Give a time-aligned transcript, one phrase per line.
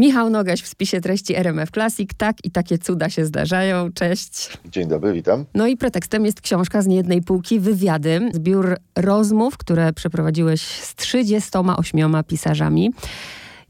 [0.00, 2.10] Michał Nogaś w spisie treści RMF Classic.
[2.16, 3.92] Tak i takie cuda się zdarzają.
[3.92, 4.58] Cześć.
[4.64, 5.44] Dzień dobry, witam.
[5.54, 12.10] No i pretekstem jest książka z niejednej półki, wywiady, zbiór rozmów, które przeprowadziłeś z 38
[12.26, 12.90] pisarzami.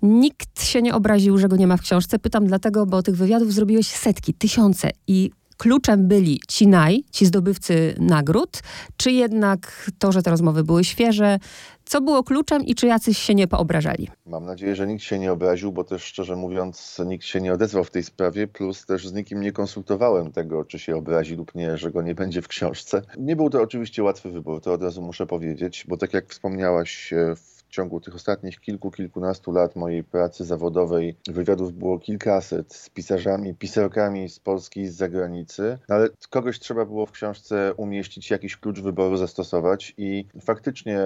[0.02, 2.18] Nikt się nie obraził, że go nie ma w książce.
[2.18, 7.94] Pytam dlatego, bo tych wywiadów zrobiłeś setki, tysiące i kluczem byli ci naj, ci zdobywcy
[7.98, 8.60] nagród,
[8.96, 11.38] czy jednak to, że te rozmowy były świeże,
[11.84, 14.08] co było kluczem i czy jacyś się nie poobrażali?
[14.26, 17.84] Mam nadzieję, że nikt się nie obraził, bo też szczerze mówiąc, nikt się nie odezwał
[17.84, 21.76] w tej sprawie, plus też z nikim nie konsultowałem tego, czy się obrazi lub nie,
[21.76, 23.02] że go nie będzie w książce.
[23.18, 27.12] Nie był to oczywiście łatwy wybór, to od razu muszę powiedzieć, bo tak jak wspomniałaś
[27.12, 32.74] e, w w ciągu tych ostatnich kilku, kilkunastu lat mojej pracy zawodowej wywiadów było kilkaset
[32.74, 37.74] z pisarzami, pisarkami z Polski i z zagranicy, no ale kogoś trzeba było w książce
[37.76, 40.98] umieścić, jakiś klucz wyboru zastosować i faktycznie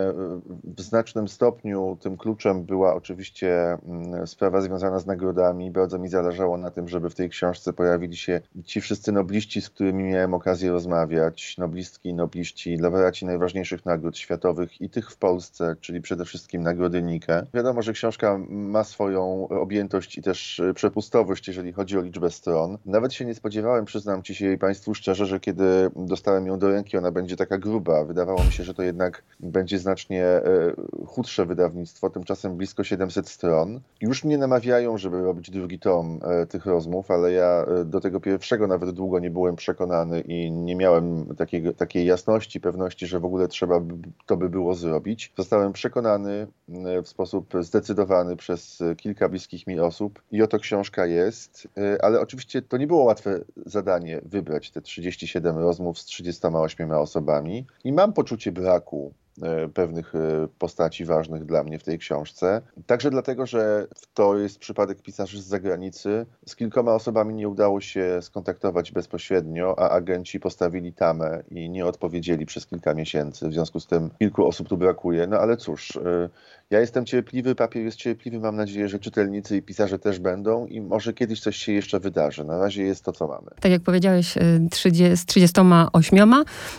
[0.64, 5.70] w znacznym stopniu tym kluczem była oczywiście mm, sprawa związana z nagrodami.
[5.70, 9.70] Bardzo mi zależało na tym, żeby w tej książce pojawili się ci wszyscy nobliści, z
[9.70, 16.00] którymi miałem okazję rozmawiać, noblistki nobliści, laureaci najważniejszych nagród światowych i tych w Polsce, czyli
[16.00, 17.46] przede wszystkim wszystkim Nike.
[17.54, 22.78] Wiadomo, że książka ma swoją objętość i też e, przepustowość, jeżeli chodzi o liczbę stron.
[22.86, 26.68] Nawet się nie spodziewałem, przyznam ci się i Państwu szczerze, że kiedy dostałem ją do
[26.68, 28.04] ręki, ona będzie taka gruba.
[28.04, 30.42] Wydawało mi się, że to jednak będzie znacznie e,
[31.06, 33.80] chudsze wydawnictwo, tymczasem blisko 700 stron.
[34.00, 38.66] Już mnie namawiają, żeby robić drugi tom e, tych rozmów, ale ja do tego pierwszego
[38.66, 41.26] nawet długo nie byłem przekonany i nie miałem
[41.76, 43.80] takiej jasności, pewności, że w ogóle trzeba
[44.26, 45.32] to by było zrobić.
[45.36, 46.43] Zostałem przekonany,
[47.04, 50.22] w sposób zdecydowany przez kilka bliskich mi osób.
[50.30, 55.58] I oto książka jest, e, ale oczywiście to nie było łatwe zadanie wybrać te 37
[55.58, 57.66] rozmów z 38 osobami.
[57.84, 59.23] I mam poczucie braku E,
[59.74, 62.62] pewnych e, postaci ważnych dla mnie w tej książce.
[62.86, 66.26] Także dlatego, że to jest przypadek pisarzy z zagranicy.
[66.46, 72.46] Z kilkoma osobami nie udało się skontaktować bezpośrednio, a agenci postawili tamę i nie odpowiedzieli
[72.46, 73.48] przez kilka miesięcy.
[73.48, 75.26] W związku z tym kilku osób tu brakuje.
[75.26, 76.28] No ale cóż, e,
[76.74, 78.40] ja jestem cierpliwy, papier jest cierpliwy.
[78.40, 82.44] Mam nadzieję, że czytelnicy i pisarze też będą i może kiedyś coś się jeszcze wydarzy.
[82.44, 83.50] Na razie jest to, co mamy.
[83.60, 84.34] Tak jak powiedziałeś,
[84.70, 86.34] 30, z 38,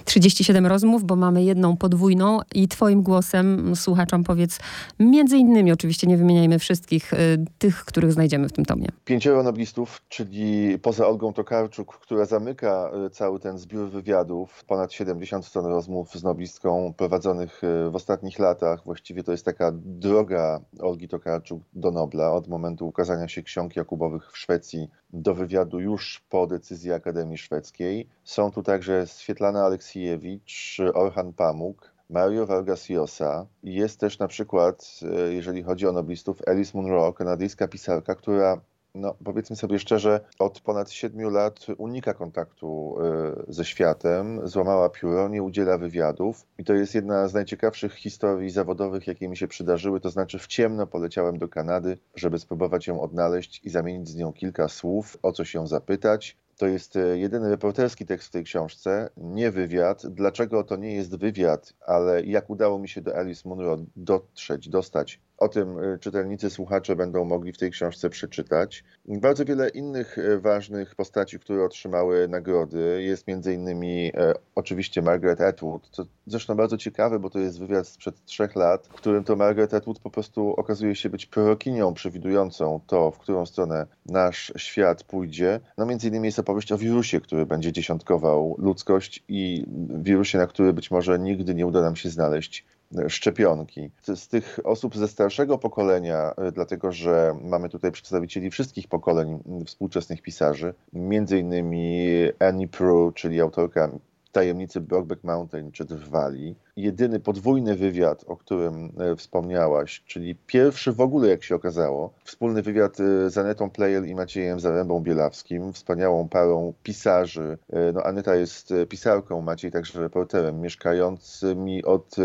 [0.05, 4.59] 37 rozmów, bo mamy jedną podwójną i Twoim głosem słuchaczom powiedz,
[4.99, 7.17] między innymi, oczywiście nie wymieniajmy wszystkich, y,
[7.57, 8.87] tych, których znajdziemy w tym tomie.
[9.05, 15.45] Pięcioro noblistów, czyli poza Olgą Tokarczuk, która zamyka y, cały ten zbiór wywiadów, ponad 70
[15.45, 18.83] stron rozmów z noblistką prowadzonych y, w ostatnich latach.
[18.85, 24.31] Właściwie to jest taka droga Olgi Tokarczuk do Nobla od momentu ukazania się ksiąg Jakubowych
[24.31, 28.09] w Szwecji do wywiadu już po decyzji Akademii Szwedzkiej.
[28.23, 33.45] Są tu także Swietlana Aleksiejewicz, Orhan Pamuk, Mario Vargas Llosa.
[33.63, 38.61] Jest też na przykład, e, jeżeli chodzi o noblistów, Alice Munro, kanadyjska pisarka, która
[38.95, 45.29] no, powiedzmy sobie szczerze, od ponad siedmiu lat unika kontaktu e, ze światem, złamała pióro,
[45.29, 49.99] nie udziela wywiadów i to jest jedna z najciekawszych historii zawodowych, jakie mi się przydarzyły,
[49.99, 54.33] to znaczy w ciemno poleciałem do Kanady, żeby spróbować ją odnaleźć i zamienić z nią
[54.33, 56.37] kilka słów, o coś ją zapytać.
[56.57, 60.07] To jest e, jedyny reporterski tekst w tej książce, nie wywiad.
[60.07, 65.21] Dlaczego to nie jest wywiad, ale jak udało mi się do Alice Munro dotrzeć, dostać
[65.37, 68.83] o tym y, czytelnicy, słuchacze będą mogli w tej książce przeczytać.
[69.05, 73.03] Bardzo wiele innych y, ważnych postaci, które otrzymały nagrody.
[73.03, 77.87] Jest między innymi e, oczywiście Margaret Atwood, co zresztą bardzo ciekawe, bo to jest wywiad
[77.87, 82.79] sprzed trzech lat, w którym to Margaret Atwood po prostu okazuje się być prorokinią przewidującą
[82.87, 85.59] to, w którą stronę nasz świat pójdzie.
[85.77, 90.73] No między innymi jest opowieść o wirusie, który będzie dziesiątkował ludzkość i wirusie, na który
[90.73, 92.65] być może nigdy nie uda nam się znaleźć
[93.07, 93.89] szczepionki.
[94.15, 100.21] Z tych osób ze starszego pokolenia, y, dlatego że mamy tutaj przedstawicieli wszystkich pokoleń współczesnych
[100.21, 102.07] pisarzy, między innymi
[102.39, 103.89] Annie Proulx, czyli autorka
[104.35, 111.01] Tajemnicy Brokeback Mountain czy Drwali, jedyny podwójny wywiad, o którym e, wspomniałaś, czyli pierwszy w
[111.01, 116.29] ogóle, jak się okazało, wspólny wywiad e, z Anetą Plejel i Maciejem Zarębą Bielawskim, wspaniałą
[116.29, 117.57] parą pisarzy.
[117.69, 122.15] E, no, Aneta jest pisarką, Maciej także reporterem, mieszkającymi od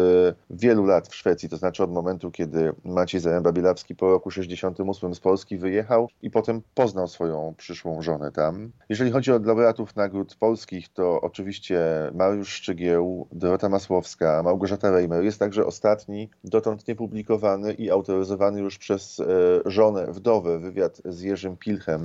[0.50, 5.14] wielu lat w Szwecji, to znaczy od momentu, kiedy Maciej Zaręba Bielawski po roku 68
[5.14, 8.70] z Polski wyjechał i potem poznał swoją przyszłą żonę tam.
[8.88, 15.38] Jeżeli chodzi o laureatów nagród polskich, to oczywiście Mariusz Szczygieł, Dorota Masłowska, Małgorzata Reimer jest
[15.38, 19.24] także ostatni, dotąd niepublikowany i autoryzowany już przez e,
[19.70, 22.02] żonę, wdowę, wywiad z Jerzym Pilchem,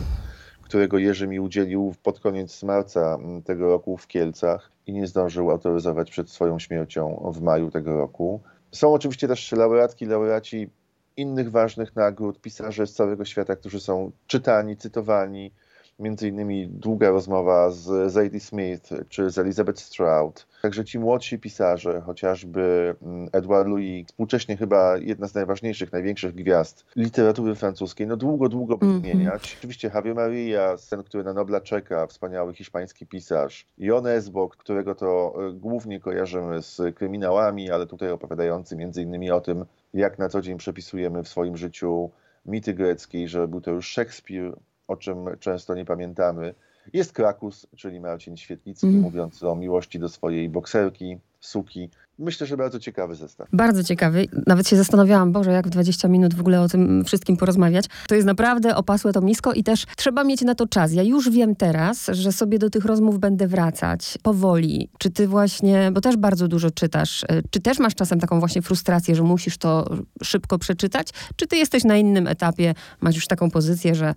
[0.61, 6.11] którego Jerzy mi udzielił pod koniec marca tego roku w Kielcach i nie zdążył autoryzować
[6.11, 8.41] przed swoją śmiercią w maju tego roku.
[8.71, 10.69] Są oczywiście też laureatki, laureaci
[11.17, 15.51] innych ważnych nagród, pisarzy z całego świata, którzy są czytani, cytowani,
[15.99, 20.47] między innymi długa rozmowa z Zadie Smith czy z Elizabeth Stroud.
[20.61, 26.85] Także ci młodsi pisarze, chociażby mm, Edouard Louis, współcześnie chyba jedna z najważniejszych, największych gwiazd
[26.95, 28.85] literatury francuskiej, no długo, długo by.
[28.85, 29.35] Mm -hmm.
[29.35, 33.65] Oczywiście Javier Maria, ten, który na Nobla czeka, wspaniały hiszpański pisarz.
[33.77, 39.41] Jon Esbok, którego to e, głównie kojarzymy z kryminałami, ale tutaj opowiadający między innymi o
[39.41, 42.09] tym, jak na co dzień przepisujemy w swoim życiu
[42.45, 44.53] mity greckiej, że był to już Szekspir,
[44.87, 46.53] o czym często nie pamiętamy.
[46.93, 49.01] Jest Krakus, czyli Marcin Świetlicki, mm.
[49.01, 51.89] mówiąc o miłości do swojej bokserki, suki.
[52.19, 53.47] Myślę, że bardzo ciekawy zestaw.
[53.53, 54.25] Bardzo ciekawy.
[54.47, 57.85] Nawet się zastanawiałam, Boże, jak w 20 minut w ogóle o tym wszystkim porozmawiać.
[58.07, 60.93] To jest naprawdę opasłe to misko i też trzeba mieć na to czas.
[60.93, 64.89] Ja już wiem teraz, że sobie do tych rozmów będę wracać powoli.
[64.97, 68.61] Czy ty właśnie, bo też bardzo dużo czytasz, y, czy też masz czasem taką właśnie
[68.61, 71.09] frustrację, że musisz to szybko przeczytać?
[71.35, 74.13] Czy ty jesteś na innym etapie, masz już taką pozycję, że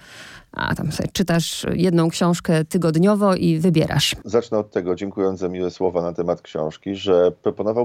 [0.52, 4.16] a tam sobie czytasz jedną książkę tygodniowo i wybierasz.
[4.24, 7.32] Zacznę od tego, dziękując za miłe słowa na temat książki, że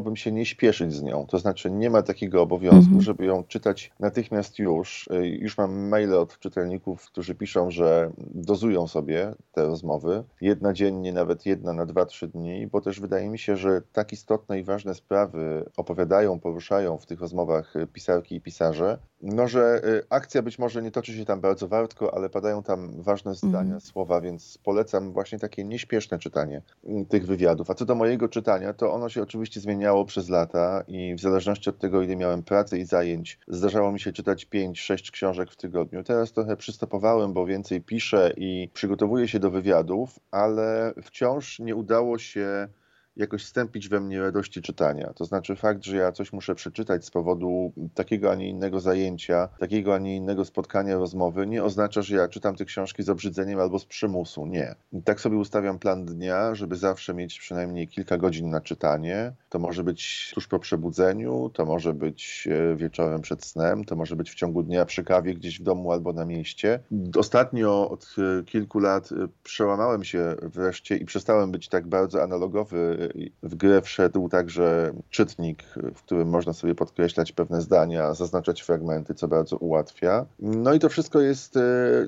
[0.03, 1.25] proponowałbym się nie śpieszyć z nią.
[1.29, 3.01] To znaczy nie ma takiego obowiązku, mhm.
[3.01, 5.09] żeby ją czytać natychmiast już.
[5.39, 10.23] Już mam maile od czytelników, którzy piszą, że dozują sobie te rozmowy.
[10.41, 14.13] Jedna dziennie, nawet jedna na dwa, trzy dni, bo też wydaje mi się, że tak
[14.13, 20.03] istotne i ważne sprawy opowiadają, poruszają w tych rozmowach pisarki i pisarze, no że y,
[20.09, 23.81] akcja być może nie toczy się tam bardzo wartko, ale padają tam ważne zdania, mm.
[23.81, 27.69] słowa, więc polecam właśnie takie nieśpieszne czytanie mm, tych wywiadów.
[27.69, 31.69] A co do mojego czytania, to ono się oczywiście zmieniało przez lata i w zależności
[31.69, 36.03] od tego, ile miałem pracy i zajęć, zdarzało mi się czytać 5-6 książek w tygodniu.
[36.03, 42.17] Teraz trochę przystopowałem, bo więcej piszę i przygotowuję się do wywiadów, ale wciąż nie udało
[42.17, 42.67] się
[43.15, 45.13] jakoś stępić we mnie radości czytania.
[45.15, 49.49] To znaczy fakt, że ja coś muszę przeczytać z powodu takiego, a nie innego zajęcia,
[49.59, 53.59] takiego, a nie innego spotkania, rozmowy, nie oznacza, że ja czytam te książki z obrzydzeniem
[53.59, 54.45] albo z przymusu.
[54.45, 54.75] Nie.
[54.91, 59.33] I tak sobie ustawiam plan dnia, żeby zawsze mieć przynajmniej kilka godzin na czytanie.
[59.53, 64.15] To może być tuż po przebudzeniu, to może być e, wieczorem przed snem, to może
[64.15, 66.79] być w ciągu dnia przy kawie gdzieś w domu albo na mieście.
[67.17, 73.09] Ostatnio od e, kilku lat e, przełamałem się wreszcie i przestałem być tak bardzo analogowy
[73.43, 75.63] w grę wszedł także czytnik,
[75.95, 80.25] w którym można sobie podkreślać pewne zdania, zaznaczać fragmenty, co bardzo ułatwia.
[80.39, 81.59] No i to wszystko jest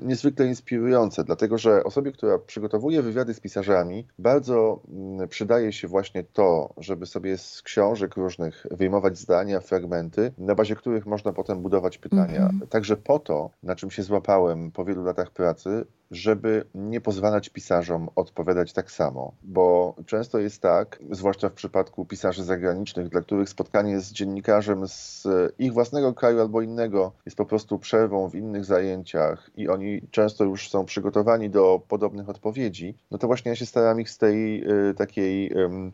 [0.02, 6.24] niezwykle inspirujące, dlatego że osobie, która przygotowuje wywiady z pisarzami, bardzo mm, przydaje się właśnie
[6.24, 11.98] to, żeby sobie z książek różnych wyjmować zdania, fragmenty, na bazie których można potem budować
[11.98, 12.40] pytania.
[12.40, 12.68] Mm -hmm.
[12.68, 18.08] Także po to, na czym się złapałem po wielu latach pracy, żeby nie pozwalać pisarzom
[18.16, 24.00] odpowiadać tak samo, bo często jest tak, zwłaszcza w przypadku pisarzy zagranicznych, dla których spotkanie
[24.00, 25.26] z dziennikarzem z
[25.58, 30.44] ich własnego kraju albo innego jest po prostu przerwą w innych zajęciach i oni często
[30.44, 34.64] już są przygotowani do podobnych odpowiedzi, no to właśnie ja się staram ich z tej
[34.90, 35.52] y, takiej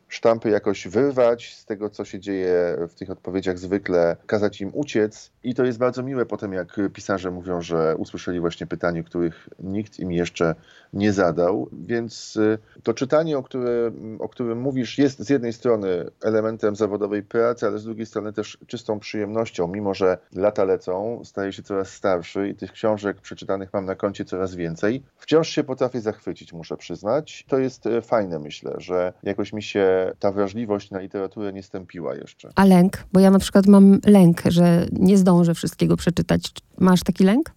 [0.09, 5.33] sztampy jakoś wyrwać, z tego, co się dzieje w tych odpowiedziach zwykle, kazać im uciec.
[5.45, 10.01] I to jest bardzo miłe potem, jak pisarze mówią, że usłyszeli właśnie pytanie, których nikt
[10.03, 10.55] im jeszcze
[10.93, 11.69] nie zadał.
[11.73, 17.23] Więc y, to czytanie, o, które, o którym mówisz, jest z jednej strony elementem zawodowej
[17.23, 19.69] pracy, ale z drugiej strony też czystą przyjemnością.
[19.69, 24.25] Mimo, że lata lecą, staję się coraz starszy i tych książek przeczytanych mam na koncie
[24.25, 27.45] coraz więcej, wciąż się potrafię zachwycić, muszę przyznać.
[27.49, 32.15] To jest y, fajne, myślę, że jakoś mi się ta wrażliwość na literaturę nie stępiła
[32.15, 32.51] jeszcze.
[32.55, 32.99] A lęk?
[33.13, 36.53] Bo ja na przykład mam lęk, że nie zdążę wszystkiego przeczytać.
[36.79, 37.51] Masz taki lęk?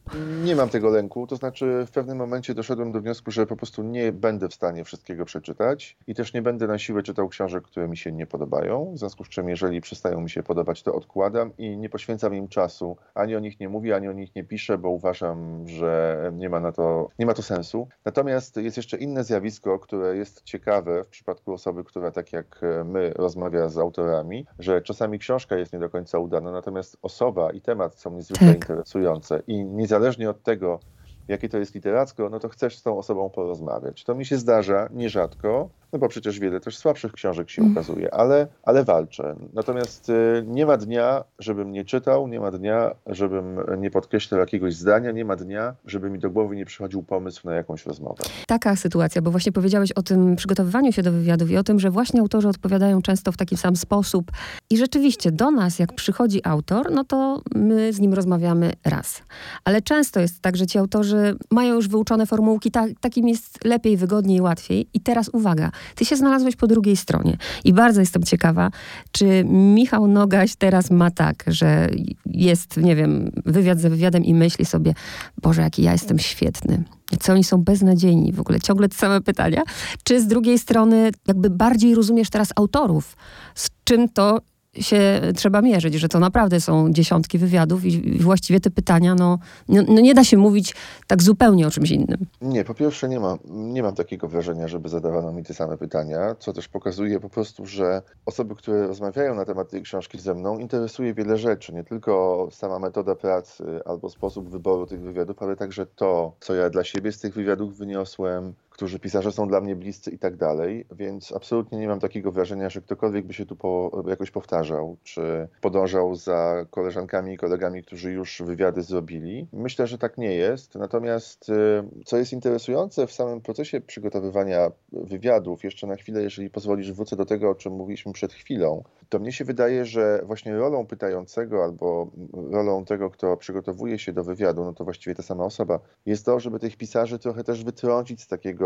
[0.44, 1.28] Nie mam tego lęku.
[1.28, 4.84] To znaczy, w pewnym momencie doszedłem do wniosku, że po prostu nie będę w stanie
[4.84, 8.92] wszystkiego przeczytać i też nie będę na siłę czytał książek, które mi się nie podobają.
[8.94, 12.48] W związku z czym, jeżeli przestają mi się podobać, to odkładam i nie poświęcam im
[12.48, 12.98] czasu.
[13.13, 16.60] Ani o nich nie mówię, ani o nich nie piszę, bo uważam, że nie ma
[16.60, 17.88] na to, nie ma to sensu.
[18.06, 23.13] Natomiast jest jeszcze inne zjawisko, które jest ciekawe w przypadku osoby, która tak jak my
[23.15, 27.96] rozmawia z autorami, że czasami książka jest nie do końca udana, natomiast osoba i temat
[27.96, 28.56] są niezwykle tak.
[28.56, 30.80] interesujące i niezależnie od tego,
[31.27, 34.03] jakie to jest literacko, no to chcesz z tą osobą porozmawiać.
[34.03, 38.48] To mi się zdarza nierzadko, no bo przecież wiele też słabszych książek się ukazuje, ale,
[38.64, 39.36] ale walczę.
[39.54, 44.75] Natomiast y, nie ma dnia, żebym nie czytał, nie ma dnia, żebym nie podkreślał jakiegoś
[44.75, 48.24] zdania, nie ma dnia, żeby mi do głowy nie przychodził pomysł na jakąś rozmowę.
[48.48, 51.92] Taka sytuacja, bo właśnie powiedziałeś o tym przygotowywaniu się do wywiadów i o tym, że
[51.92, 54.32] właśnie autorzy odpowiadają często w taki sam sposób.
[54.70, 59.22] I rzeczywiście do nas, jak przychodzi autor, no to my z nim rozmawiamy raz.
[59.64, 63.98] Ale często jest tak, że ci autorzy mają już wyuczone formułki, ta, takim jest lepiej,
[63.98, 64.88] wygodniej, łatwiej.
[64.94, 68.72] I teraz uwaga, Ty się znalazłeś po drugiej stronie i bardzo jestem ciekawa,
[69.12, 71.89] czy Michał Nogaś teraz ma tak, że
[72.25, 74.94] jest, nie wiem, wywiad za wywiadem i myśli sobie,
[75.42, 76.84] Boże, jaki ja jestem świetny.
[77.20, 78.60] Co oni są beznadziejni w ogóle?
[78.60, 79.63] Ciągle te same pytania.
[80.04, 83.18] Czy z drugiej strony jakby bardziej rozumiesz teraz autorów?
[83.56, 84.42] Z czym to
[84.79, 89.39] się trzeba mierzyć, że to naprawdę są dziesiątki wywiadów i właściwie te pytania, no,
[89.70, 90.75] no, no, nie da się mówić
[91.08, 92.17] tak zupełnie o czymś innym.
[92.41, 96.36] Nie, po pierwsze nie mam, nie mam takiego wrażenia, żeby zadawano mi te same pytania,
[96.39, 100.60] co też pokazuje po prostu, że osoby, które rozmawiają na temat tej książki ze mną,
[100.60, 105.86] interesuje wiele rzeczy, nie tylko sama metoda pracy albo sposób wyboru tych wywiadów, ale także
[105.86, 110.12] to, co ja dla siebie z tych wywiadów wyniosłem, którzy pisarze są dla mnie bliscy
[110.12, 114.03] i tak dalej, więc absolutnie nie mam takiego wrażenia, że ktokolwiek by się tu po,
[114.08, 119.48] jakoś powtarzał, czy podążał za koleżankami i kolegami, którzy już wywiady zrobili.
[119.53, 120.75] Myślę, że tak nie jest.
[120.75, 126.91] Natomiast y, co jest interesujące w samym procesie przygotowywania wywiadów, jeszcze na chwilę, jeżeli pozwolisz,
[126.91, 130.86] wrócę do tego, o czym mówiliśmy przed chwilą, to mnie się wydaje, że właśnie rolą
[130.86, 132.08] pytającego albo
[132.51, 136.39] rolą tego, kto przygotowuje się do wywiadu, no to właściwie ta sama osoba, jest to,
[136.39, 138.65] żeby tych pisarzy trochę też wytrącić z takiego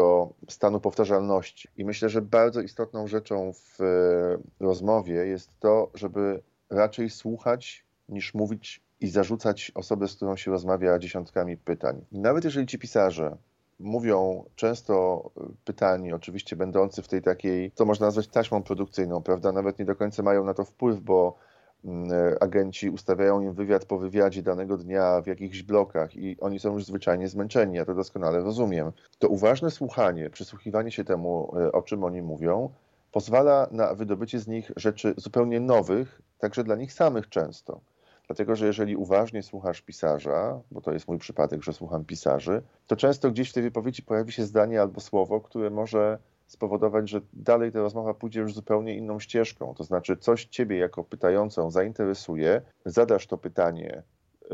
[0.50, 1.70] stanu powtarzalności.
[1.78, 3.86] I myślę, że bardzo istotną rzeczą w e,
[4.60, 11.00] rozmowie jest to, żeby raczej słuchać niż mówić i zarzucać osobę, z którą się rozmawia
[11.00, 12.06] dziesiątkami pytań.
[12.12, 13.38] Nawet jeżeli ci pisarze
[13.80, 19.52] mówią często e, pytani, oczywiście będący w tej takiej, co można nazwać taśmą produkcyjną, prawda?
[19.52, 21.36] Nawet nie do końca mają na to wpływ, bo
[22.40, 26.86] agenci ustawiają im wywiad po wywiadzie danego dnia w jakichś blokach i oni są już
[26.86, 28.92] zwyczajnie zmęczeni, ja to doskonale rozumiem.
[29.20, 32.70] To uważne słuchanie, przysłuchiwanie się temu, e, o czym oni mówią,
[33.12, 37.82] pozwala na wydobycie z nich rzeczy zupełnie nowych, także dla nich samych często.
[38.28, 42.96] Dlatego, że jeżeli uważnie słuchasz pisarza, bo to jest mój przypadek, że słucham pisarzy, to
[42.96, 46.18] często gdzieś w tej wypowiedzi pojawi się zdanie albo słowo, które może
[46.50, 49.74] spowodować, że dalej ta rozmowa pójdzie już zupełnie inną ścieżką.
[49.74, 54.04] To znaczy, coś ciebie jako pytającą zainteresuje, zadasz to pytanie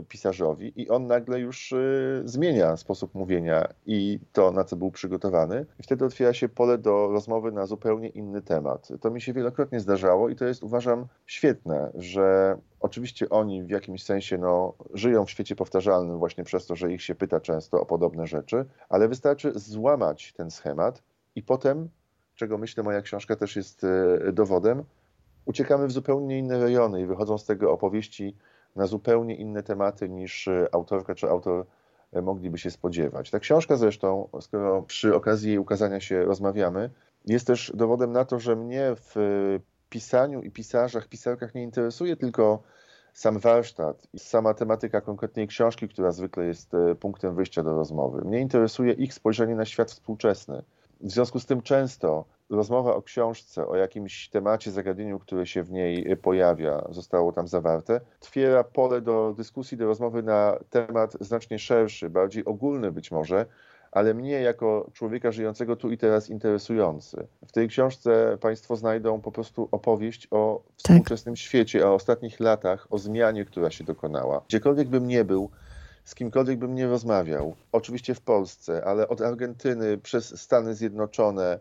[0.04, 5.66] pisarzowi i on nagle już y, zmienia sposób mówienia i to, na co był przygotowany.
[5.80, 8.88] I wtedy otwiera się pole do rozmowy na zupełnie inny temat.
[9.02, 14.04] To mi się wielokrotnie zdarzało i to jest, uważam, świetne, że oczywiście oni w jakimś
[14.04, 17.86] sensie no, żyją w świecie powtarzalnym właśnie przez to, że ich się pyta często o
[17.86, 21.04] podobne rzeczy, ale wystarczy złamać ten schemat
[21.36, 21.90] i potem,
[22.36, 24.84] czego myślę moja książka też jest y, dowodem,
[25.46, 28.36] uciekamy w zupełnie inne rejony i wychodzą z tego opowieści
[28.76, 31.66] na zupełnie inne tematy niż e, autorka czy autor
[32.14, 33.32] e, mogliby się spodziewać.
[33.32, 36.90] Ta książka zresztą, skoro przy okazji jej ukazania się rozmawiamy,
[37.26, 39.22] jest też dowodem na to, że mnie w e,
[39.90, 42.64] pisaniu i pisarzach, pisarkach nie interesuje tylko
[43.14, 48.22] sam warsztat i sama tematyka konkretnej książki, która zwykle jest punktem wyjścia do rozmowy.
[48.26, 50.64] Mnie interesuje ich spojrzenie na świat współczesny.
[51.02, 55.72] W związku z tym często rozmowa o książce, o jakimś temacie, zagadnieniu, które się w
[55.72, 62.10] niej pojawia, zostało tam zawarte, otwiera pole do dyskusji, do rozmowy na temat znacznie szerszy,
[62.10, 63.46] bardziej ogólny być może,
[63.92, 67.28] ale mnie jako człowieka żyjącego tu i teraz interesujący.
[67.48, 70.76] W tej książce Państwo znajdą po prostu opowieść o tak.
[70.78, 71.40] współczesnym tak.
[71.40, 74.42] świecie, o ostatnich latach, o zmianie, która się dokonała.
[74.48, 75.50] Gdziekolwiek bym nie był,
[76.06, 81.60] z kimkolwiek bym nie rozmawiał, oczywiście w Polsce, ale od Argentyny przez Stany Zjednoczone,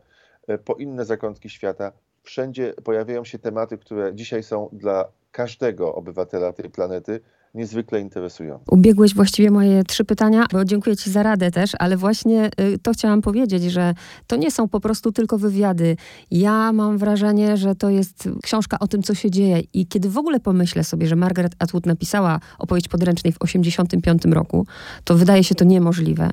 [0.48, 6.52] e, po inne zakątki świata, wszędzie pojawiają się tematy, które dzisiaj są dla każdego obywatela
[6.52, 7.20] tej planety
[7.54, 8.64] niezwykle interesujące.
[8.70, 12.92] Ubiegłeś właściwie moje trzy pytania, bo dziękuję Ci za radę też, ale właśnie y, to
[12.92, 13.94] chciałam powiedzieć, że
[14.26, 15.96] to nie są po prostu tylko wywiady.
[16.30, 20.18] Ja mam wrażenie, że to jest książka o tym, co się dzieje i kiedy w
[20.18, 24.66] ogóle pomyślę sobie, że Margaret Atwood napisała opowieść podręcznej w 85 roku,
[25.04, 26.30] to wydaje się to niemożliwe.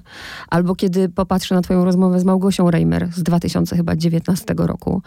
[0.49, 5.01] Albo kiedy popatrzę na Twoją rozmowę z Małgosią Reimer z 2019 roku,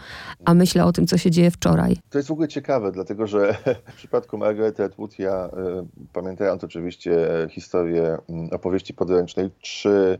[0.45, 1.97] a myślę o tym, co się dzieje wczoraj.
[2.09, 3.57] To jest w ogóle ciekawe, dlatego że
[3.93, 7.17] w przypadku Margaret Atwood ja y, pamiętając oczywiście
[7.49, 10.19] historię mm, opowieści podręcznej, czy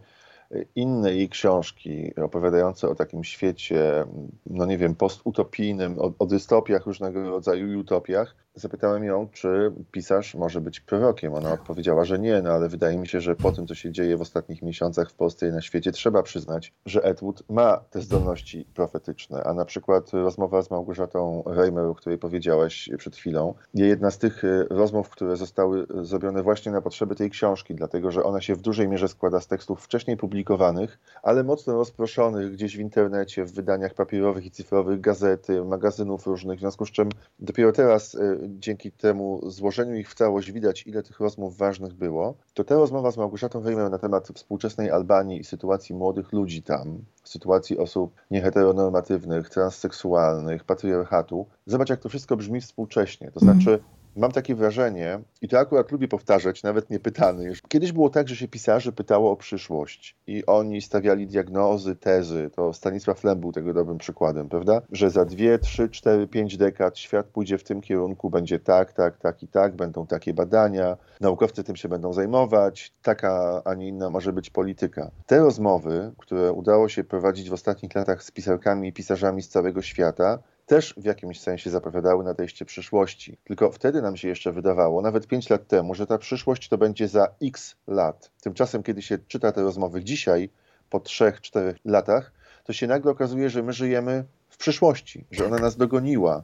[0.75, 6.85] inne jej książki opowiadające o takim świecie, mm, no nie wiem, postutopijnym, o, o dystopiach,
[6.85, 11.33] różnego rodzaju utopiach, Zapytałem ją, czy pisarz może być prorokiem.
[11.33, 14.17] Ona odpowiedziała, że nie, no ale wydaje mi się, że po tym, co się dzieje
[14.17, 18.65] w ostatnich miesiącach w Polsce i na świecie, trzeba przyznać, że Edward ma te zdolności
[18.73, 19.43] profetyczne.
[19.43, 24.43] A na przykład rozmowa z Małgorzatą Reimer, o której powiedziałaś przed chwilą, jedna z tych
[24.43, 28.61] e, rozmów, które zostały zrobione właśnie na potrzeby tej książki, dlatego że ona się w
[28.61, 33.93] dużej mierze składa z tekstów wcześniej publikowanych, ale mocno rozproszonych gdzieś w internecie, w wydaniach
[33.93, 37.09] papierowych i cyfrowych, gazety, magazynów różnych, w związku z czym
[37.39, 42.37] dopiero teraz e, dzięki temu złożeniu ich w całość widać, ile tych rozmów ważnych było,
[42.53, 46.99] to ta rozmowa z Małgorzatą Weimer na temat współczesnej Albanii i sytuacji młodych ludzi tam,
[47.23, 53.31] sytuacji osób nieheteronormatywnych, transseksualnych, patriarchatu, zobacz jak to wszystko brzmi współcześnie.
[53.31, 57.53] To znaczy, mm mam takie wrażenie, i to akurat lubię powtarzać, nawet nie pytany.
[57.67, 62.49] Kiedyś było tak, że się pisarzy pytało o przyszłość i oni stawiali diagnozy, tezy.
[62.55, 64.81] To Stanisław Lem był tego dobrym przykładem, prawda?
[64.91, 69.17] Że za dwie, trzy, cztery, pięć dekad świat pójdzie w tym kierunku, będzie tak, tak,
[69.17, 74.09] tak i tak, będą takie badania, naukowcy tym się będą zajmować, taka, a nie inna
[74.09, 75.11] może być polityka.
[75.25, 79.81] Te rozmowy, które udało się prowadzić w ostatnich latach z pisarkami i pisarzami z całego
[79.81, 83.37] świata, też w jakimś sensie zapowiadały nadejście przyszłości.
[83.43, 87.07] Tylko wtedy nam się jeszcze wydawało, nawet 5 lat temu, że ta przyszłość to będzie
[87.07, 88.31] za x lat.
[88.41, 90.49] Tymczasem, kiedy się czyta te rozmowy dzisiaj,
[90.89, 92.31] po 3-4 latach,
[92.63, 96.43] to się nagle okazuje, że my żyjemy w przyszłości, że ona nas dogoniła,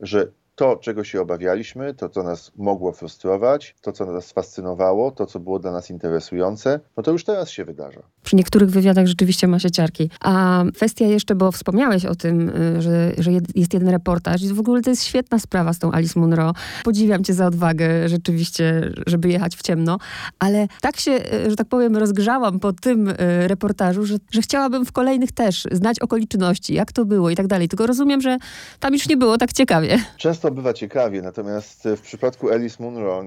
[0.00, 5.26] że to, czego się obawialiśmy, to, co nas mogło frustrować, to, co nas fascynowało, to,
[5.26, 8.02] co było dla nas interesujące, no to już teraz się wydarza.
[8.22, 10.10] Przy niektórych wywiadach rzeczywiście ma się ciarki.
[10.20, 14.82] A kwestia jeszcze, bo wspomniałeś o tym, y, że, że jest jeden reportaż w ogóle
[14.82, 16.52] to jest świetna sprawa z tą Alice Munro.
[16.84, 19.98] Podziwiam cię za odwagę rzeczywiście, żeby jechać w ciemno,
[20.38, 23.14] ale tak się, y, że tak powiem, rozgrzałam po tym y,
[23.48, 27.68] reportażu, że, że chciałabym w kolejnych też znać okoliczności, jak to było i tak dalej.
[27.68, 28.38] Tylko rozumiem, że
[28.80, 29.98] tam już nie było tak ciekawie.
[30.16, 33.24] Często bywa ciekawie, natomiast w przypadku Alice Munro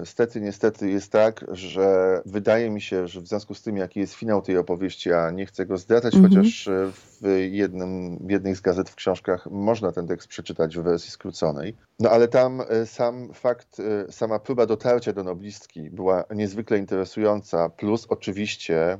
[0.00, 4.14] niestety, niestety jest tak, że wydaje mi się, że w związku z tym, jaki jest
[4.14, 6.36] finał tej opowieści, a nie chcę go zdradzać, mm -hmm.
[6.36, 11.10] chociaż w, jednym, w jednej z gazet w książkach można ten tekst przeczytać w wersji
[11.10, 11.74] skróconej.
[12.00, 17.68] No ale tam e, sam fakt, e, sama próba dotarcia do noblistki była niezwykle interesująca,
[17.68, 18.98] plus oczywiście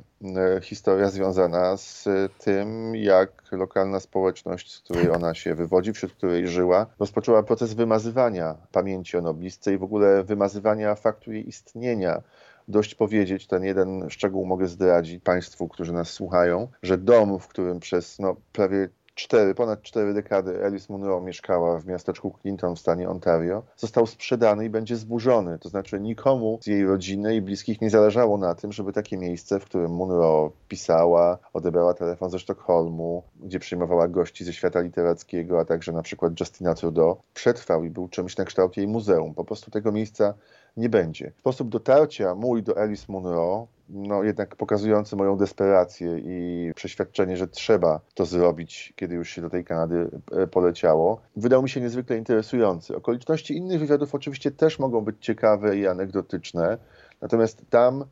[0.63, 5.17] historia związana z tym, jak lokalna społeczność, z której tak.
[5.17, 10.25] ona się wywodzi, wśród której żyła, rozpoczęła proces wymazywania pamięci o noblistce i w ogóle
[10.25, 12.23] wymazywania faktu jej istnienia
[12.69, 17.81] dość powiedzieć, ten jeden szczegół mogę zdradzić Państwu, którzy nas słuchają, że dom, w którym
[17.81, 23.09] przez no, prawie cztery, ponad cztery dekady Alice Munro mieszkała w miasteczku Clinton w stanie
[23.09, 25.59] Ontario, został sprzedany i będzie zburzony.
[25.59, 29.61] To znaczy nikomu z jej rodziny i bliskich nie zależało na tym, żeby takie miejsce,
[29.61, 35.65] w którym Munro pisała, odebrała telefon ze Sztokholmu, gdzie przyjmowała gości ze świata literackiego, a
[35.65, 39.35] także na przykład Justina Trudeau, przetrwał i był czymś na kształt jej muzeum.
[39.35, 40.35] Po prostu tego miejsca
[40.77, 41.33] nie będzie.
[41.39, 48.01] Sposób dotarcia mój do Alice Munro no jednak pokazujący moją desperację i przeświadczenie, że trzeba
[48.15, 52.97] to zrobić, kiedy już się do tej Kanady e, poleciało, wydał mi się niezwykle interesujący.
[52.97, 56.79] Okoliczności innych wywiadów oczywiście też mogą być ciekawe i anegdotyczne,
[57.21, 58.05] natomiast tam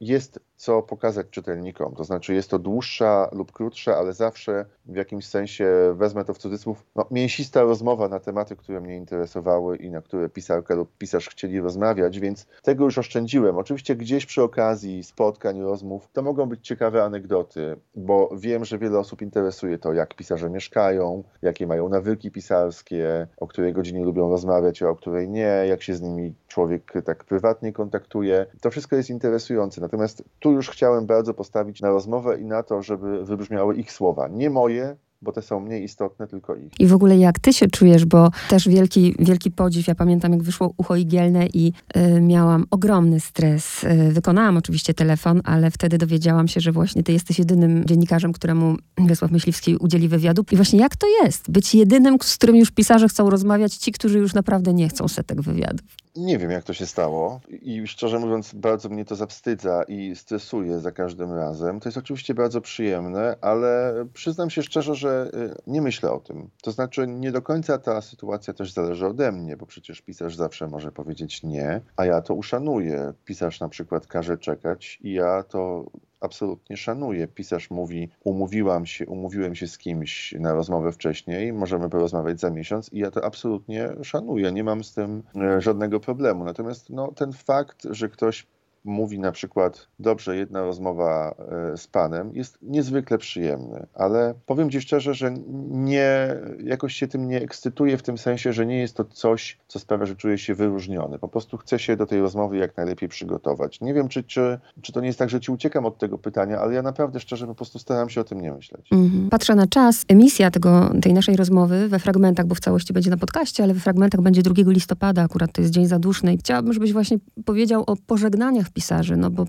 [0.00, 1.94] jest co pokazać czytelnikom.
[1.94, 6.38] To znaczy jest to dłuższa lub krótsza, ale zawsze w jakimś sensie, wezmę to w
[6.38, 11.28] cudzysłów, no, mięsista rozmowa na tematy, które mnie interesowały i na które pisarka lub pisarz
[11.28, 13.56] chcieli rozmawiać, więc tego już oszczędziłem.
[13.56, 18.98] Oczywiście gdzieś przy okazji spotkań, rozmów, to mogą być ciekawe anegdoty, bo wiem, że wiele
[18.98, 24.82] osób interesuje to, jak pisarze mieszkają, jakie mają nawyki pisarskie, o której godzinie lubią rozmawiać,
[24.82, 28.46] a o której nie, jak się z nimi człowiek tak prywatnie kontaktuje.
[28.60, 29.80] To wszystko jest interesujące.
[29.80, 34.28] Natomiast tu już chciałem bardzo postawić na rozmowę i na to, żeby wybrzmiały ich słowa.
[34.28, 36.80] Nie moje, bo te są mniej istotne, tylko ich.
[36.80, 39.86] I w ogóle jak ty się czujesz, bo też wielki, wielki podziw.
[39.86, 43.84] Ja pamiętam, jak wyszło ucho igielne i y, miałam ogromny stres.
[43.84, 48.76] Y, wykonałam oczywiście telefon, ale wtedy dowiedziałam się, że właśnie ty jesteś jedynym dziennikarzem, któremu
[48.98, 50.44] Wiesław Myśliwski udzieli wywiadu.
[50.52, 51.50] I właśnie jak to jest?
[51.50, 55.40] Być jedynym, z którym już pisarze chcą rozmawiać, ci, którzy już naprawdę nie chcą setek
[55.40, 55.99] wywiadów.
[56.16, 60.78] Nie wiem, jak to się stało i szczerze mówiąc, bardzo mnie to zawstydza i stresuje
[60.78, 61.80] za każdym razem.
[61.80, 66.50] To jest oczywiście bardzo przyjemne, ale przyznam się szczerze, że y, nie myślę o tym.
[66.62, 70.66] To znaczy, nie do końca ta sytuacja też zależy ode mnie, bo przecież pisarz zawsze
[70.66, 73.12] może powiedzieć nie, a ja to uszanuję.
[73.24, 75.84] Pisarz na przykład każe czekać i ja to
[76.20, 77.28] absolutnie szanuję.
[77.28, 82.92] Pisarz mówi, umówiłam się, umówiłem się z kimś na rozmowę wcześniej, możemy porozmawiać za miesiąc
[82.92, 86.44] i ja to absolutnie szanuję, nie mam z tym e, żadnego problemu.
[86.44, 88.46] Natomiast no, ten fakt, że ktoś
[88.84, 91.34] mówi na przykład, dobrze, jedna rozmowa
[91.72, 95.34] e, z panem jest niezwykle przyjemny, ale powiem ci szczerze, że
[95.70, 99.78] nie, jakoś się tym nie ekscytuję w tym sensie, że nie jest to coś, co
[99.78, 101.18] sprawia, że czuję się wyróżniony.
[101.18, 103.80] Po prostu chcę się do tej rozmowy jak najlepiej przygotować.
[103.80, 106.58] Nie wiem, czy, czy, czy to nie jest tak, że ci uciekam od tego pytania,
[106.58, 108.88] ale ja naprawdę szczerze po prostu staram się o tym nie myśleć.
[108.92, 109.30] Mhm.
[109.30, 110.04] Patrzę na czas.
[110.08, 113.80] Emisja tego, tej naszej rozmowy we fragmentach, bo w całości będzie na podcaście, ale we
[113.80, 116.36] fragmentach będzie 2 listopada, akurat to jest dzień zaduszny.
[116.36, 119.46] Chciałabym, żebyś właśnie powiedział o pożegnaniach pisarzy, no bo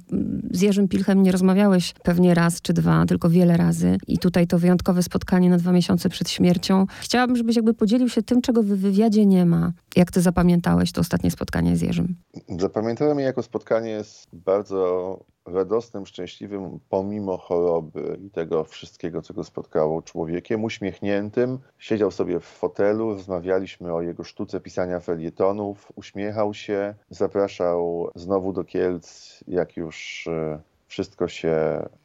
[0.52, 4.60] z Jerzym Pilchem nie rozmawiałeś pewnie raz czy dwa, tylko wiele razy i tutaj to
[4.60, 6.86] wyjątkowe spotkanie na dwa miesiące przed śmiercią.
[7.02, 9.72] Chciałabym, żebyś jakby podzielił się tym, czego w wywiadzie nie ma.
[9.96, 12.16] Jak ty zapamiętałeś to ostatnie spotkanie z Jerzym?
[12.60, 19.44] Zapamiętałem je jako spotkanie z bardzo radosnym, szczęśliwym, pomimo choroby i tego wszystkiego, co go
[19.44, 21.60] spotkało, człowiekiem uśmiechniętym.
[21.80, 28.64] Siedział sobie w fotelu, rozmawialiśmy o jego sztuce pisania felietonów, uśmiechał się, zapraszał znowu do
[28.64, 30.60] Kielc, jak już e,
[30.92, 31.56] wszystko się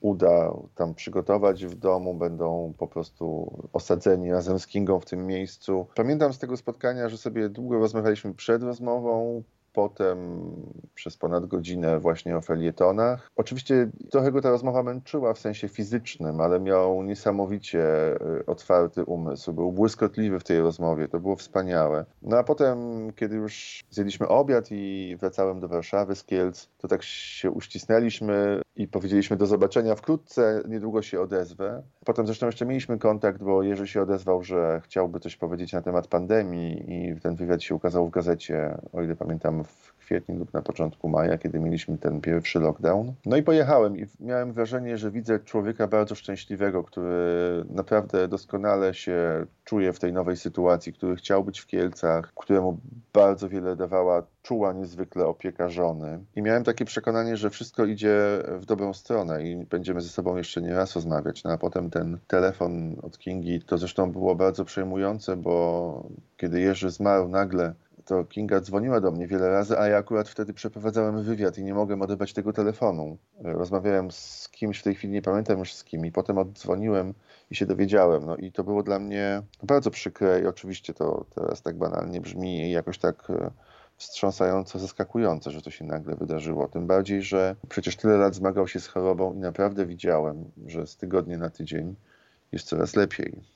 [0.01, 5.87] uda tam przygotować w domu, będą po prostu osadzeni razem z Kingą w tym miejscu.
[5.95, 10.19] Pamiętam z tego spotkania, że sobie długo rozmawialiśmy przed rozmową, potem
[10.95, 13.31] przez ponad godzinę właśnie o felietonach.
[13.37, 19.53] Oczywiście trochę go ta rozmowa męczyła w sensie fizycznym, ale miał niesamowicie y, otwarty umysł.
[19.53, 22.05] Był błyskotliwy w tej rozmowie, to było wspaniałe.
[22.23, 22.79] No a potem,
[23.17, 28.89] kiedy już zjedliśmy obiad i wracałem do Warszawy z Kielc, to tak się uścisnęliśmy i
[28.89, 31.83] powiedzieliśmy do zobaczenia wkrótce, niedługo się odezwę.
[32.05, 36.07] Potem zresztą jeszcze mieliśmy kontakt, bo Jerzy się odezwał, że chciałby coś powiedzieć na temat
[36.07, 40.63] pandemii i ten wywiad się ukazał w gazecie, o ile pamiętam, w kwietniu lub na
[40.63, 43.13] początku maja, kiedy mieliśmy ten pierwszy lockdown.
[43.27, 47.17] No i pojechałem i miałem wrażenie, że widzę człowieka bardzo szczęśliwego, który
[47.71, 52.79] naprawdę doskonale się czuje w tej nowej sytuacji, który chciał być w Kielcach, któremu
[53.13, 56.25] bardzo wiele dawała czuła niezwykle opieka żony.
[56.37, 58.17] I miałem takie przekonanie, że wszystko idzie
[58.59, 61.45] w dobrą stronę i będziemy ze sobą jeszcze nie raz rozmawiać.
[61.45, 66.91] No a potem ten telefon od Kingi, to zresztą było bardzo przejmujące, bo kiedy Jerzy
[66.91, 67.75] zmarł nagle,
[68.07, 71.75] to Kinga dzwoniła do mnie wiele razy, a ja akurat wtedy przeprowadzałem wywiad i nie
[71.75, 73.19] mogłem odebrać tego telefonu.
[73.41, 77.15] Rozmawiałem z kimś, w tej chwili nie pamiętam już z kim i potem oddzwoniłem
[77.51, 78.27] i się dowiedziałem.
[78.27, 82.61] No i to było dla mnie bardzo przykre i oczywiście to teraz tak banalnie brzmi
[82.61, 83.51] i jakoś tak e,
[83.97, 86.69] wstrząsająco zaskakujące, że to się nagle wydarzyło.
[86.69, 90.97] Tym bardziej, że przecież tyle lat zmagał się z chorobą i naprawdę widziałem, że z
[90.97, 91.95] tygodnia na tydzień
[92.53, 93.56] jest coraz lepiej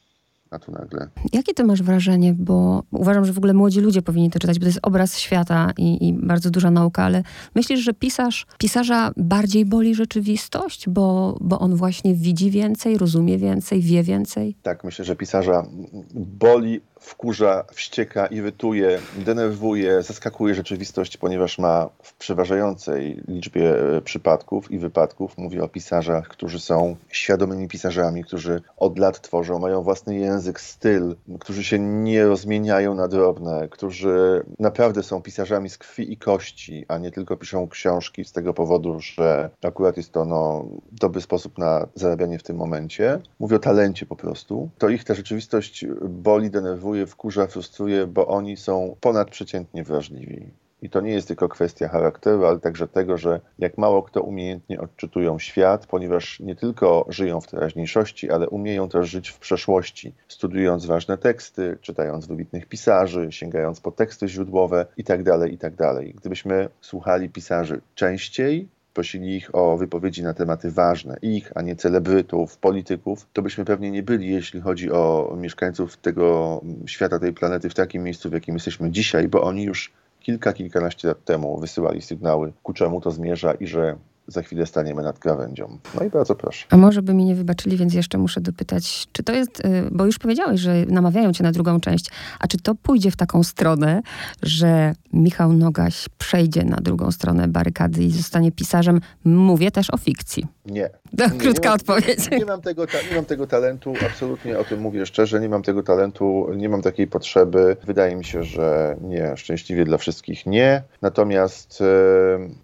[0.50, 1.08] a tu nagle.
[1.32, 4.62] Jakie ty masz wrażenie, bo uważam, że w ogóle młodzi ludzie powinni to czytać, bo
[4.62, 7.22] to jest obraz świata i, i, bardzo duża nauka, ale
[7.54, 13.80] myślisz, że pisarz, pisarza bardziej boli rzeczywistość, bo, bo on właśnie widzi więcej, rozumie więcej,
[13.80, 14.56] wie więcej?
[14.62, 15.66] Tak, myślę, że pisarza
[16.14, 24.78] boli wkurza, wścieka, irytuje, denerwuje, zaskakuje rzeczywistość, ponieważ ma w przeważającej liczbie e, przypadków i
[24.78, 30.60] wypadków, mówię o pisarzach, którzy są świadomymi pisarzami, którzy od lat tworzą, mają własny język,
[30.60, 36.84] styl, którzy się nie rozmieniają na drobne, którzy naprawdę są pisarzami z krwi i kości,
[36.88, 41.58] a nie tylko piszą książki z tego powodu, że akurat jest to no, dobry sposób
[41.58, 43.20] na zarabianie w tym momencie.
[43.38, 44.70] Mówię o talencie po prostu.
[44.78, 50.50] To ich ta rzeczywistość boli, denerwuje, denerwuje, wkurza, frustruje, bo oni są ponadprzeciętnie wrażliwi.
[50.82, 54.80] I to nie jest tylko kwestia charakteru, ale także tego, że jak mało kto umiejętnie
[54.80, 60.86] odczytują świat, ponieważ nie tylko żyją w teraźniejszości, ale umieją też żyć w przeszłości, studiując
[60.86, 65.24] ważne teksty, czytając wybitnych pisarzy, sięgając po teksty źródłowe itd.
[65.24, 65.76] Tak itd.
[65.76, 71.76] Tak Gdybyśmy słuchali pisarzy częściej, prosili ich o wypowiedzi na tematy ważne, ich, a nie
[71.76, 77.70] celebrytów, polityków, to byśmy pewnie nie byli, jeśli chodzi o mieszkańców tego świata, tej planety,
[77.70, 82.02] w takim miejscu, w jakim jesteśmy dzisiaj, bo oni już kilka, kilkanaście lat temu wysyłali
[82.02, 83.96] sygnały, ku czemu to zmierza i że
[84.32, 85.78] za chwilę staniemy nad krawędzią.
[85.94, 86.66] No i bardzo proszę.
[86.70, 90.06] A może by mi nie wybaczyli, więc jeszcze muszę dopytać, czy to jest, y, bo
[90.06, 94.02] już powiedziałeś, że namawiają cię na drugą część, a czy to pójdzie w taką stronę,
[94.42, 99.00] że Michał Nogaś przejdzie na drugą stronę barykady i zostanie pisarzem?
[99.24, 100.46] Mówię też o fikcji.
[100.66, 100.90] Nie.
[101.18, 102.30] nie Krótka nie odpowiedź.
[102.30, 105.62] Nie, nie, mam tego, nie mam tego talentu, absolutnie o tym mówię szczerze, nie mam
[105.62, 107.76] tego talentu, nie mam takiej potrzeby.
[107.86, 110.82] Wydaje mi się, że nie, szczęśliwie dla wszystkich nie.
[111.02, 111.84] Natomiast e,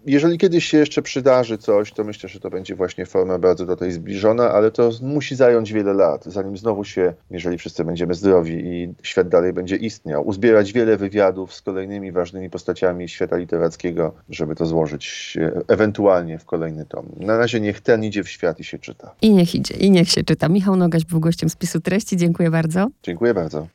[0.05, 3.75] jeżeli kiedyś się jeszcze przydarzy coś, to myślę, że to będzie właśnie forma bardzo do
[3.75, 8.53] tej zbliżona, ale to musi zająć wiele lat, zanim znowu się, jeżeli wszyscy będziemy zdrowi
[8.53, 14.55] i świat dalej będzie istniał, uzbierać wiele wywiadów z kolejnymi ważnymi postaciami świata literackiego, żeby
[14.55, 17.05] to złożyć e, ewentualnie w kolejny tom.
[17.19, 19.15] Na razie niech ten idzie w świat i się czyta.
[19.21, 20.49] I niech idzie, i niech się czyta.
[20.49, 22.17] Michał Nogaś był gościem spisu treści.
[22.17, 22.87] Dziękuję bardzo.
[23.03, 23.67] Dziękuję bardzo.